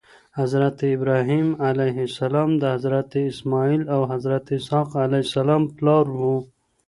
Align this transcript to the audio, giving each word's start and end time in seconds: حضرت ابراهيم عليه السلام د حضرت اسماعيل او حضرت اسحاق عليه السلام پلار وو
حضرت 0.39 0.79
ابراهيم 0.93 1.47
عليه 1.67 1.97
السلام 2.09 2.49
د 2.61 2.63
حضرت 2.75 3.11
اسماعيل 3.31 3.81
او 3.95 4.01
حضرت 4.13 4.45
اسحاق 4.57 4.89
عليه 5.03 5.23
السلام 5.27 5.63
پلار 5.77 6.05
وو 6.19 6.35